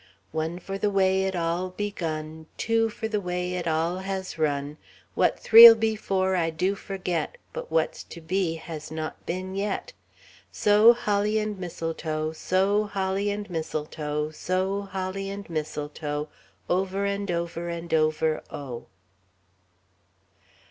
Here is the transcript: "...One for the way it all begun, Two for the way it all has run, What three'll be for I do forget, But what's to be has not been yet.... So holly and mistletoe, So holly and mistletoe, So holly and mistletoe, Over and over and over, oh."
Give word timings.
"...One 0.31 0.57
for 0.57 0.79
the 0.79 0.89
way 0.89 1.25
it 1.25 1.35
all 1.35 1.69
begun, 1.69 2.47
Two 2.57 2.89
for 2.89 3.07
the 3.07 3.21
way 3.21 3.53
it 3.53 3.67
all 3.67 3.97
has 3.99 4.39
run, 4.39 4.77
What 5.13 5.39
three'll 5.39 5.75
be 5.75 5.95
for 5.95 6.35
I 6.35 6.49
do 6.49 6.73
forget, 6.73 7.37
But 7.53 7.71
what's 7.71 8.03
to 8.05 8.19
be 8.19 8.55
has 8.55 8.89
not 8.89 9.23
been 9.27 9.53
yet.... 9.53 9.93
So 10.51 10.93
holly 10.93 11.37
and 11.37 11.59
mistletoe, 11.59 12.31
So 12.31 12.85
holly 12.85 13.29
and 13.29 13.47
mistletoe, 13.47 14.31
So 14.31 14.81
holly 14.91 15.29
and 15.29 15.47
mistletoe, 15.47 16.29
Over 16.67 17.05
and 17.05 17.29
over 17.29 17.69
and 17.69 17.93
over, 17.93 18.41
oh." 18.49 18.87